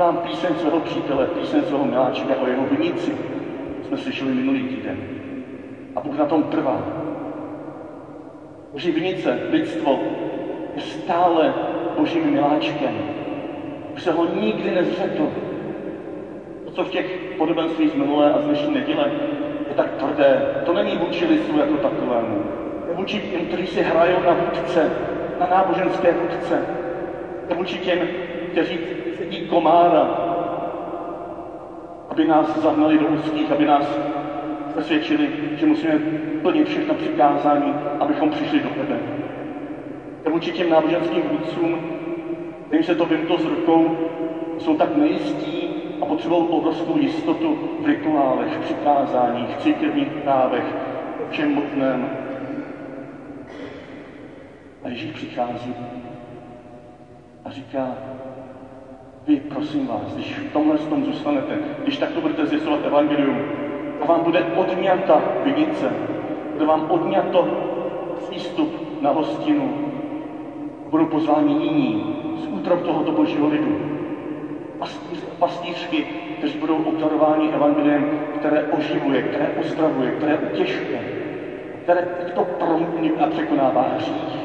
Zaspívám 0.00 0.28
píseň 0.28 0.54
svého 0.54 0.80
přítele, 0.80 1.26
píseň 1.26 1.62
svého 1.62 1.84
miláčka 1.84 2.34
o 2.42 2.46
jeho 2.46 2.64
vinici. 2.64 3.16
Jsme 3.82 3.96
slyšeli 3.96 4.34
minulý 4.34 4.62
týden. 4.62 4.96
A 5.96 6.00
Bůh 6.00 6.18
na 6.18 6.26
tom 6.26 6.42
trvá. 6.42 6.82
Boží 8.72 8.90
vinice, 8.90 9.38
lidstvo, 9.50 9.98
je 10.74 10.80
stále 10.80 11.54
božím 11.96 12.30
miláčkem. 12.30 12.98
Už 13.94 14.02
se 14.02 14.12
ho 14.12 14.26
nikdy 14.26 14.70
nezřekl. 14.70 15.28
To, 16.64 16.70
co 16.70 16.84
v 16.84 16.90
těch 16.90 17.06
podobenstvích 17.38 17.90
z 17.90 17.94
minulé 17.94 18.32
a 18.32 18.40
z 18.40 18.44
dnešní 18.44 18.74
neděle 18.74 19.10
je 19.68 19.74
tak 19.74 19.90
tvrdé, 19.90 20.62
to 20.66 20.72
není 20.72 20.96
vůči 20.96 21.26
lidstvu 21.26 21.58
jako 21.58 21.76
takovému. 21.76 22.42
Je 22.88 22.94
vůči 22.94 23.20
těm, 23.20 23.46
kteří 23.46 23.66
si 23.66 23.82
hrajou 23.82 24.22
na 24.22 24.32
vůdce, 24.32 24.90
na 25.40 25.46
náboženské 25.46 26.12
vůdce. 26.12 26.62
Je 27.48 27.54
vůči 27.54 27.78
těm, 27.78 27.98
kteří 28.52 28.80
sedí 29.18 29.48
komára, 29.48 30.30
aby 32.10 32.24
nás 32.24 32.62
zahnali 32.62 32.98
do 32.98 33.06
úzkých, 33.06 33.50
aby 33.50 33.66
nás 33.66 34.00
přesvědčili, 34.74 35.30
že 35.56 35.66
musíme 35.66 35.98
plnit 36.42 36.68
všechna 36.68 36.94
přikázání, 36.94 37.74
abychom 38.00 38.30
přišli 38.30 38.60
do 38.60 38.68
tebe. 38.68 39.00
Je 40.24 40.30
vůči 40.30 40.52
těm 40.52 40.70
náboženským 40.70 41.22
vůdcům, 41.22 41.78
kterým 42.66 42.84
se 42.84 42.94
to 42.94 43.06
vymklo 43.06 43.38
z 43.38 43.44
rukou, 43.44 43.96
jsou 44.58 44.76
tak 44.76 44.96
nejistí 44.96 45.70
a 46.00 46.06
potřebují 46.06 46.46
obrovskou 46.50 46.96
jistotu 46.96 47.58
v 47.80 47.86
rituálech, 47.86 48.56
v 48.56 48.60
přikázáních, 48.60 49.56
v 49.56 49.62
církevních 49.62 50.08
právech, 50.24 50.64
všem 51.30 51.54
možném. 51.54 52.10
A 54.84 54.88
Ježíš 54.88 55.12
přichází 55.12 55.74
a 57.44 57.50
říká, 57.50 57.96
vy, 59.30 59.40
prosím 59.48 59.86
vás, 59.86 60.12
když 60.14 60.38
v 60.38 60.52
tomhle 60.52 60.78
tom 60.78 61.04
zůstanete, 61.04 61.58
když 61.82 61.96
takto 61.96 62.20
budete 62.20 62.46
zjistovat 62.46 62.84
evangelium, 62.84 63.42
a 64.00 64.04
vám 64.04 64.22
bude 64.22 64.42
odňata 64.54 65.22
vinice, 65.42 65.94
bude 66.52 66.64
vám 66.64 66.84
odňato 66.88 67.46
přístup 68.14 68.68
na 69.00 69.10
hostinu, 69.10 69.72
budou 70.90 71.06
pozváni 71.06 71.52
jiní 71.64 72.02
z 72.34 72.46
útrop 72.50 72.80
tohoto 72.80 73.12
božího 73.12 73.46
lidu. 73.46 73.78
Pastýřky, 75.38 76.04
kteří 76.38 76.58
budou 76.58 76.78
obdarováni 76.78 77.48
evangeliem, 77.50 78.06
které 78.32 78.62
oživuje, 78.62 79.22
které 79.22 79.48
uzdravuje, 79.48 80.10
které 80.10 80.36
utěšuje, 80.36 81.04
které 81.82 82.02
to 82.34 82.42
promění 82.42 83.10
a 83.18 83.26
překonává 83.26 83.82
hřích. 83.82 84.39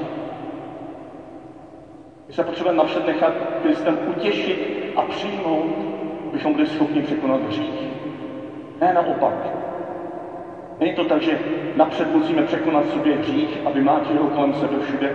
My 2.27 2.33
se 2.33 2.43
potřebujeme 2.43 2.77
napřed 2.77 3.05
nechat 3.05 3.33
Kristem 3.61 3.97
utěšit 4.05 4.57
a 4.95 5.01
přijmout, 5.01 5.87
abychom 6.29 6.53
byli 6.53 6.65
schopni 6.65 7.01
překonat 7.01 7.41
hřích. 7.41 7.89
Ne 8.81 8.93
naopak. 8.93 9.33
Není 10.79 10.93
to 10.93 11.03
tak, 11.03 11.21
že 11.21 11.39
napřed 11.75 12.13
musíme 12.13 12.43
překonat 12.43 12.85
sobě 12.85 13.15
hřích, 13.17 13.57
aby 13.65 13.81
máte 13.81 14.17
ho 14.17 14.27
kolem 14.27 14.53
sebe 14.53 14.79
všude, 14.79 15.13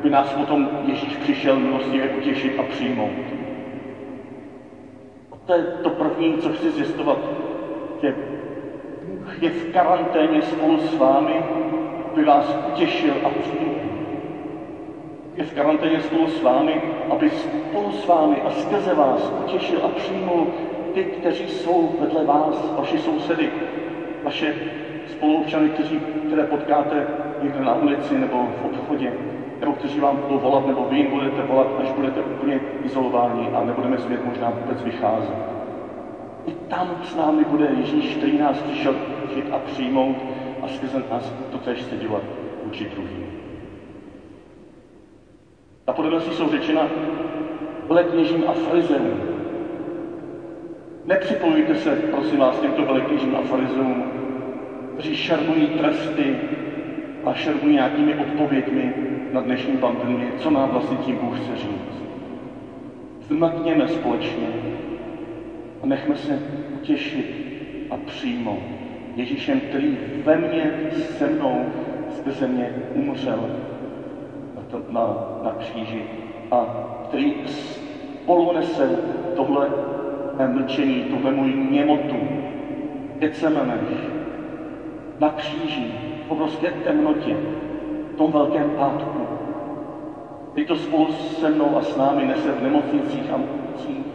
aby 0.00 0.10
nás 0.10 0.32
potom 0.34 0.68
Ježíš 0.82 1.16
přišel 1.16 1.58
milostivě 1.58 2.08
utěšit 2.08 2.58
a 2.58 2.62
přijmout. 2.62 3.34
To 5.44 5.52
je 5.52 5.62
to 5.82 5.90
první, 5.90 6.36
co 6.36 6.50
chci 6.50 6.70
zjistovat, 6.70 7.18
že 8.00 8.14
je 9.40 9.50
v 9.50 9.72
karanténě 9.72 10.42
spolu 10.42 10.78
s 10.78 10.96
vámi, 10.96 11.44
aby 12.12 12.24
vás 12.24 12.58
utěšil 12.64 13.20
a 13.24 13.28
přijmout. 13.28 13.71
Je 15.36 15.42
v 15.44 15.52
karanténě 15.54 16.00
spolu 16.00 16.26
s 16.26 16.42
vámi, 16.42 16.80
aby 17.08 17.30
spolu 17.30 17.90
s 17.90 18.06
vámi 18.06 18.40
a 18.40 18.50
skrze 18.50 18.94
vás 18.94 19.32
utěšil 19.38 19.80
a 19.84 19.88
přijmul 19.88 20.48
ty, 20.92 21.04
kteří 21.04 21.48
jsou 21.48 21.96
vedle 21.98 22.24
vás, 22.24 22.72
vaši 22.76 22.98
sousedy, 22.98 23.50
vaše 24.22 24.54
spoluobčany, 25.06 25.68
kteří, 25.68 26.00
které 26.26 26.44
potkáte 26.44 27.06
někde 27.40 27.60
na 27.60 27.74
ulici 27.74 28.18
nebo 28.18 28.46
v 28.60 28.62
obchodě, 28.64 29.14
nebo 29.60 29.72
kteří 29.72 30.00
vám 30.00 30.16
budou 30.16 30.38
volat, 30.38 30.66
nebo 30.66 30.84
vy 30.84 30.96
jim 30.96 31.08
budete 31.08 31.42
volat, 31.42 31.68
až 31.76 31.90
budete 31.90 32.20
úplně 32.22 32.60
izolováni 32.82 33.48
a 33.52 33.62
nebudeme 33.62 33.98
smět 33.98 34.24
možná 34.24 34.50
vůbec 34.50 34.82
vycházet. 34.82 35.36
I 36.46 36.52
tam 36.52 36.98
s 37.02 37.14
námi 37.14 37.44
bude 37.44 37.64
Ježíš, 37.66 38.14
který 38.16 38.36
nás 38.38 38.62
přišel 38.62 38.96
a 39.50 39.58
přijmout 39.58 40.24
a 40.60 40.68
skrze 40.68 41.02
nás 41.10 41.34
to 41.50 41.58
tež 41.58 41.78
chce 41.78 41.96
dělat 41.96 42.22
vůči 42.62 42.86
druhým. 42.86 43.31
Ta 45.84 45.92
podobenství 45.92 46.32
jsou 46.32 46.48
řečena 46.48 46.90
velekněžím 47.82 48.44
a 48.46 48.52
farizeům. 48.52 49.24
Nepřipojujte 51.04 51.74
se, 51.74 51.96
prosím 52.10 52.38
vás, 52.38 52.58
těmto 52.58 52.84
velekněžím 52.84 53.34
a 53.34 53.40
farizeům, 53.40 54.06
kteří 54.92 55.14
šarmují 55.14 55.68
tresty 55.68 56.38
a 57.24 57.32
šarmují 57.32 57.72
nějakými 57.74 58.14
odpověďmi 58.14 58.94
na 59.30 59.40
dnešní 59.40 59.76
pandemii, 59.76 60.32
co 60.32 60.50
nám 60.50 60.70
vlastně 60.70 60.96
tím 60.96 61.16
Bůh 61.16 61.38
chce 61.38 61.56
říct. 61.56 62.04
Zmlkněme 63.20 63.86
společně 63.86 64.54
a 65.82 65.86
nechme 65.86 66.14
se 66.14 66.40
utěšit 66.72 67.40
a 67.90 67.96
přijmout 67.96 68.78
Ježíšem, 69.16 69.60
který 69.60 69.98
ve 70.22 70.36
mně 70.36 70.74
se 70.88 71.28
mnou 71.28 71.66
skrze 72.08 72.46
mě 72.46 72.72
umřel 72.92 73.50
na, 74.90 75.16
na, 75.44 75.50
kříži 75.50 76.02
a 76.50 76.66
který 77.08 77.34
spolu 77.46 78.52
nese 78.52 78.98
tohle 79.36 79.70
mlčení, 80.46 81.02
tuhle 81.02 81.32
můj 81.32 81.54
němotu, 81.70 82.16
Gecemeneš, 83.18 83.88
na 85.20 85.28
kříži, 85.28 85.92
v 86.28 86.30
obrovské 86.30 86.70
temnotě, 86.70 87.36
v 88.12 88.16
tom 88.16 88.32
velkém 88.32 88.70
pátku. 88.70 89.26
Teď 90.54 90.68
to 90.68 90.76
spolu 90.76 91.12
se 91.12 91.50
mnou 91.50 91.76
a 91.76 91.80
s 91.80 91.96
námi 91.96 92.24
nese 92.24 92.52
v 92.52 92.62
nemocnicích 92.62 93.30
a 93.30 93.36
ulicích, 93.36 94.06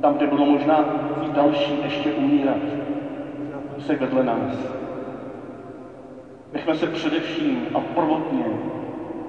tam, 0.00 0.14
kde 0.14 0.26
bylo 0.26 0.46
možná 0.46 0.84
i 1.22 1.28
další 1.34 1.82
ještě 1.82 2.12
umírat, 2.12 2.58
se 3.78 3.96
vedle 3.96 4.24
nás. 4.24 4.72
Nechme 6.52 6.74
se 6.74 6.86
především 6.86 7.66
a 7.74 7.80
prvotně 7.80 8.44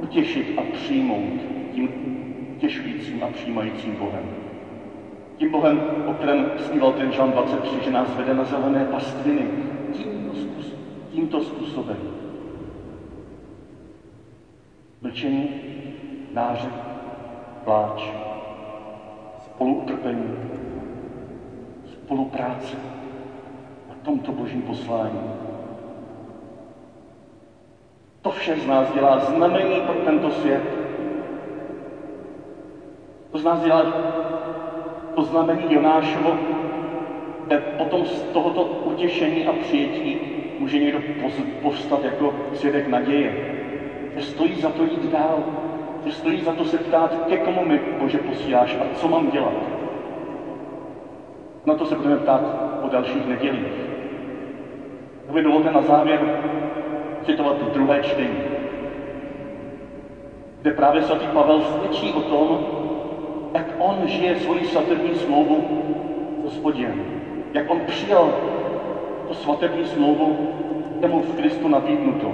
utěšit 0.04 0.58
a 0.58 0.62
přijmout 0.74 1.42
tím 1.74 1.90
těšujícím 2.60 3.24
a 3.24 3.28
přijímajícím 3.28 3.96
Bohem. 3.96 4.24
Tím 5.38 5.52
Bohem, 5.52 5.82
o 6.06 6.14
kterém 6.14 6.52
zpíval 6.58 6.92
ten 6.92 7.12
Žan 7.12 7.32
23, 7.32 7.84
že 7.84 7.92
nás 7.92 8.16
vede 8.16 8.34
na 8.34 8.44
zelené 8.44 8.86
pastviny. 8.86 9.48
Tímto, 9.94 10.34
tímto 11.12 11.42
způsobem. 11.42 11.98
Mlčení, 15.02 15.50
nářek, 16.34 16.74
pláč, 17.64 18.04
spoluutrpení, 19.46 20.36
spolupráce 21.94 22.78
na 23.90 23.96
tomto 24.04 24.32
božím 24.32 24.62
poslání. 24.62 25.53
To 28.24 28.30
vše 28.30 28.56
z 28.56 28.66
nás 28.66 28.92
dělá 28.92 29.18
znamení 29.18 29.82
pro 29.82 29.94
tento 29.94 30.30
svět. 30.30 30.64
To 33.32 33.38
z 33.38 33.44
nás 33.44 33.62
dělá 33.62 33.86
to 35.16 35.22
znamení 35.22 35.74
Jonášovo, 35.74 36.38
kde 37.48 37.58
potom 37.58 38.06
z 38.06 38.22
tohoto 38.24 38.64
utěšení 38.64 39.46
a 39.46 39.52
přijetí 39.52 40.18
může 40.60 40.80
někdo 40.80 41.00
povstat 41.62 42.04
jako 42.04 42.34
svědek 42.54 42.88
naděje. 42.88 43.36
Že 44.16 44.22
stojí 44.22 44.56
za 44.56 44.70
to 44.70 44.84
jít 44.84 45.12
dál, 45.12 45.44
že 46.06 46.12
stojí 46.12 46.42
za 46.42 46.52
to 46.52 46.64
se 46.64 46.78
ptát, 46.78 47.26
ke 47.28 47.38
komu 47.38 47.64
mi 47.64 47.80
Bože 48.00 48.20
posíláš 48.20 48.78
a 48.80 48.86
co 48.86 49.08
mám 49.08 49.28
dělat. 49.30 49.54
Na 51.66 51.74
to 51.74 51.86
se 51.86 51.96
budeme 51.96 52.18
ptát 52.18 52.42
o 52.82 52.88
dalších 52.88 53.28
nedělích. 53.28 53.90
Tak 55.28 55.44
dovolte 55.44 55.72
na 55.72 55.82
závěr 55.82 56.28
citovat 57.26 57.58
to 57.58 57.66
druhé 57.66 58.04
čtení, 58.04 58.44
kde 60.62 60.72
právě 60.72 61.02
svatý 61.02 61.28
Pavel 61.28 61.62
svědčí 61.62 62.14
o 62.14 62.22
tom, 62.22 62.60
jak 63.54 63.66
on 63.78 64.08
žije 64.08 64.36
svoji 64.36 64.66
svatební 64.66 65.16
smlouvu 65.16 65.64
s 66.42 66.44
hospodinem. 66.44 67.06
Jak 67.54 67.72
on 67.72 67.80
přijal 67.80 68.34
to 69.28 69.34
svatební 69.34 69.86
smlouvu, 69.86 70.54
mu 71.08 71.22
v 71.22 71.36
Kristu 71.36 71.68
nabídnuto. 71.68 72.32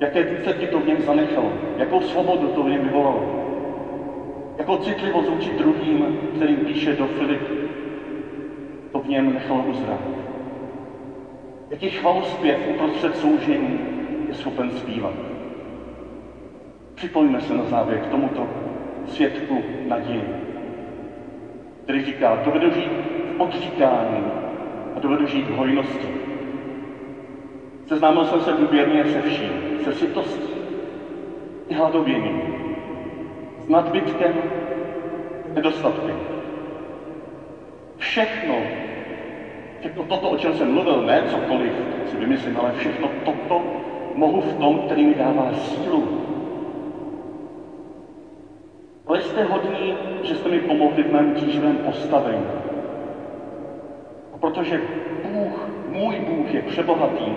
Jaké 0.00 0.22
výsledky 0.22 0.66
to 0.66 0.80
v 0.80 0.86
něm 0.86 1.00
zanechalo, 1.00 1.52
jakou 1.78 2.00
svobodu 2.00 2.48
to 2.48 2.62
v 2.62 2.68
něm 2.70 2.82
vyvolalo, 2.82 3.22
jakou 4.58 4.76
citlivost 4.76 5.28
vůči 5.28 5.50
druhým, 5.50 6.06
kterým 6.34 6.56
píše 6.56 6.92
do 6.92 7.06
Filip, 7.06 7.40
to 8.92 9.00
v 9.00 9.08
něm 9.08 9.34
nechalo 9.34 9.62
uzrát. 9.62 10.23
Jaký 11.70 11.88
chvalospěv 11.88 12.66
uprostřed 12.66 13.16
soužení 13.16 13.80
je 14.28 14.34
schopen 14.34 14.70
zpívat. 14.70 15.14
Připojíme 16.94 17.40
se 17.40 17.54
na 17.54 17.64
závěr 17.64 17.98
k 17.98 18.06
tomuto 18.06 18.48
světku 19.04 19.64
naději, 19.84 20.34
který 21.82 22.00
říká, 22.02 22.34
dovedu 22.34 22.70
žít 22.70 22.92
v 23.26 23.40
odříkání 23.40 24.30
a 24.94 24.98
dovedu 24.98 25.26
žít 25.26 25.48
v 25.48 25.50
hojnosti. 25.52 26.12
Seznámil 27.86 28.24
jsem 28.24 28.40
se 28.40 28.52
důvěrně 28.52 29.04
se 29.04 29.20
vším, 29.20 29.62
se 29.76 29.92
sytostí 29.92 30.54
i 31.68 31.74
hladověním, 31.74 32.42
s 33.58 33.68
nadbytkem, 33.68 34.44
nedostatkem. 35.54 36.16
Všechno, 37.96 38.68
všechno 39.84 40.04
toto, 40.04 40.30
o 40.30 40.36
čem 40.36 40.54
jsem 40.54 40.72
mluvil, 40.72 41.02
ne 41.02 41.22
cokoliv 41.28 41.72
si 42.10 42.16
vymyslím, 42.16 42.56
ale 42.56 42.72
všechno 42.72 43.08
toto 43.24 43.62
mohu 44.14 44.40
v 44.40 44.54
tom, 44.54 44.78
který 44.78 45.04
mi 45.04 45.14
dává 45.14 45.52
sílu, 45.52 46.08
ale 49.06 49.20
jste 49.20 49.44
hodní, 49.44 49.94
že 50.22 50.34
jste 50.34 50.48
mi 50.48 50.60
pomohli 50.60 51.02
v 51.02 51.12
mém 51.12 51.34
tíživém 51.34 51.76
postavení. 51.76 52.46
A 54.34 54.38
protože 54.38 54.80
Bůh, 55.22 55.68
můj 55.88 56.20
Bůh 56.20 56.54
je 56.54 56.62
přebohatý, 56.62 57.32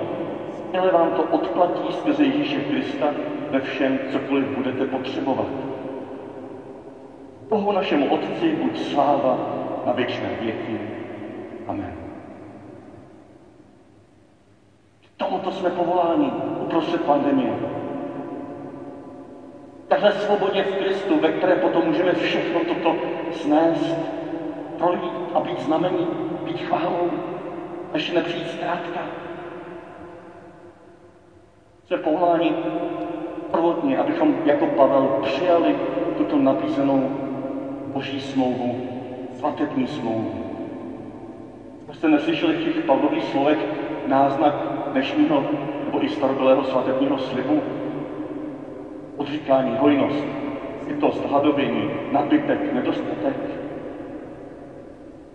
ale 0.79 0.91
vám 0.91 1.11
to 1.11 1.23
odplatí 1.23 1.93
skrze 1.93 2.23
Ježíše 2.23 2.61
Krista 2.61 3.13
ve 3.51 3.59
všem, 3.59 3.99
cokoliv 4.11 4.45
budete 4.47 4.85
potřebovat. 4.85 5.47
Bohu 7.49 7.71
našemu 7.71 8.05
Otci 8.05 8.51
buď 8.51 8.77
sláva 8.77 9.37
na 9.85 9.91
věčné 9.91 10.29
věky. 10.41 10.79
Amen. 11.67 12.06
Tomuto 15.47 15.59
jsme 15.59 15.69
povoláni 15.69 16.33
uprostřed 16.59 17.01
pandemie 17.01 17.55
takhle 19.87 20.11
svobodě 20.11 20.63
v 20.63 20.73
Kristu, 20.75 21.17
ve 21.17 21.29
které 21.29 21.55
potom 21.55 21.83
můžeme 21.85 22.13
všechno 22.13 22.59
toto 22.59 22.95
snést, 23.31 23.97
projít 24.77 25.13
a 25.33 25.39
být 25.39 25.59
znamení, 25.59 26.07
být 26.43 26.59
chválou, 26.59 27.09
ještě 27.93 28.13
nepřijít 28.13 28.49
zkrátka. 28.49 29.05
Jsme 31.85 31.97
povoláni 31.97 32.53
prvotně, 33.51 33.97
abychom 33.97 34.35
jako 34.43 34.67
Pavel 34.67 35.09
přijali 35.21 35.75
tuto 36.17 36.37
nabízenou 36.37 37.11
boží 37.85 38.19
smlouvu, 38.19 38.77
svatební 39.31 39.87
smlouvu. 39.87 40.33
Jste 41.91 42.07
neslyšeli 42.07 42.53
v 42.53 42.59
těch 42.63 42.81
Pavlových 42.81 43.23
slovech 43.23 43.67
náznak 44.05 44.66
dnešního 44.91 45.43
nebo 45.85 46.03
i 46.03 46.09
starobylého 46.09 46.63
svatebního 46.63 47.17
slibu, 47.17 47.61
odříkání, 49.17 49.77
hojnost, 49.77 50.25
sytost, 50.87 51.25
hladovění, 51.29 51.89
nabytek, 52.11 52.73
nedostatek. 52.73 53.35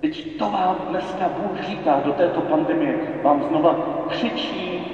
Teď 0.00 0.38
to 0.38 0.50
vám 0.50 0.76
dneska 0.88 1.28
Bůh 1.28 1.62
říká 1.62 2.00
do 2.04 2.12
této 2.12 2.40
pandemie, 2.40 2.98
vám 3.22 3.42
znova 3.42 3.76
křičí 4.08 4.84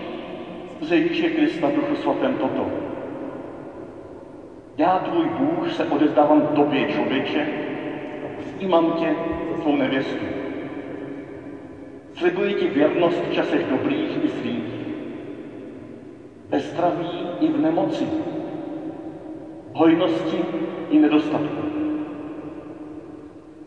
z 0.81 0.93
Ježíše 0.93 1.29
Krista 1.29 1.71
Duchu 1.71 1.95
Svatém 1.95 2.35
toto. 2.35 2.67
Já, 4.79 4.99
tvůj 4.99 5.25
Bůh, 5.39 5.73
se 5.73 5.85
odezdávám 5.85 6.47
tobě, 6.47 6.85
člověče, 6.93 7.47
přijímám 8.39 8.93
tě 8.93 9.15
tvou 9.63 9.77
nevěstu. 9.77 10.38
Slibuji 12.19 12.55
ti 12.55 12.67
věrnost 12.67 13.23
v 13.23 13.33
časech 13.33 13.67
dobrých 13.71 14.25
i 14.25 14.29
zlých, 14.29 14.73
ve 16.49 16.61
zdraví 16.61 17.27
i 17.41 17.49
v 17.49 17.61
nemoci, 17.61 18.07
hojnosti 19.73 20.45
i 20.91 20.99
nedostatku. 20.99 21.63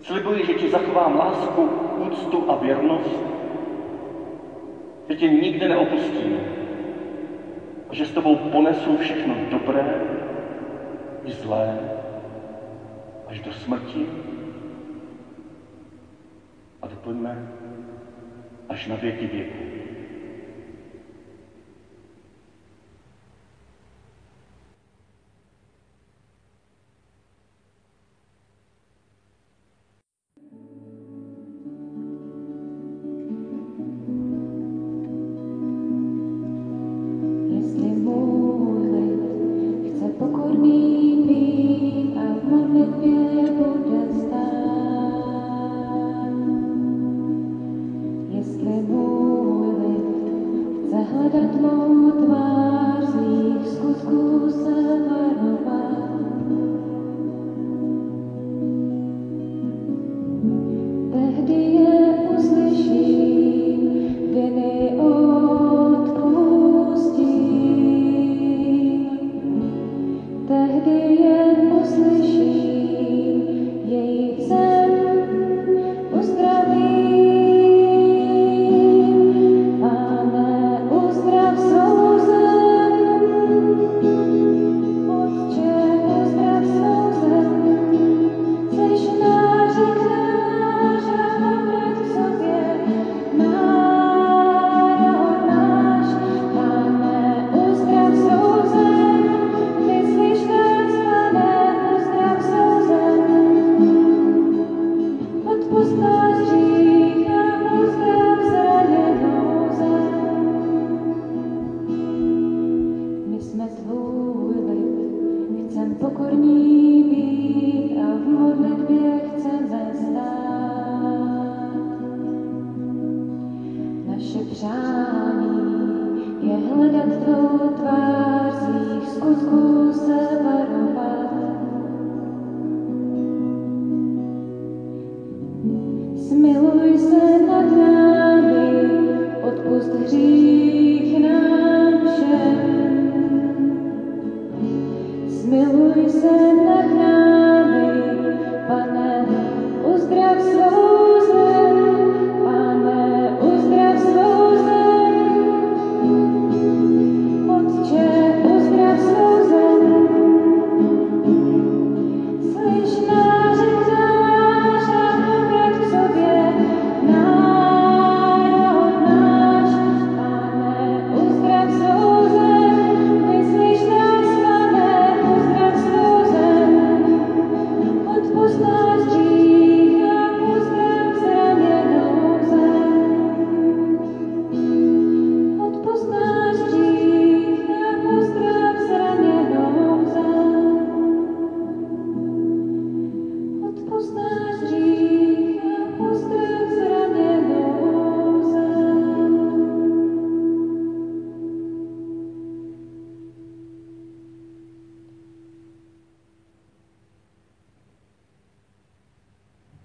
Slibuji, 0.02 0.46
že 0.46 0.54
ti 0.54 0.70
zachovám 0.70 1.16
lásku, 1.16 1.70
úctu 1.98 2.52
a 2.52 2.56
věrnost, 2.56 3.20
že 5.10 5.16
tě 5.16 5.28
nikdy 5.28 5.68
neopustím 5.68 6.38
a 7.90 7.96
že 7.96 8.06
s 8.06 8.12
tebou 8.12 8.36
ponesu 8.36 8.98
všechno 8.98 9.36
dobré 9.52 10.02
i 11.26 11.32
zlé 11.32 11.80
až 13.28 13.40
do 13.40 13.52
smrti. 13.52 14.06
A 16.82 16.88
do 16.88 16.96
naplňme 16.96 17.62
až 18.72 18.88
na 18.88 18.96
věky 18.96 19.28
věku. 19.28 19.81
hledat 51.04 51.62
mou 51.62 52.12
tvář 52.12 53.04
z 53.04 53.16
mých 53.16 53.68
skutků 53.68 54.50
se 54.50 55.00
vrát. 55.06 55.31